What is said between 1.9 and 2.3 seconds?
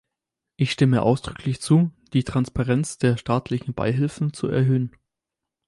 die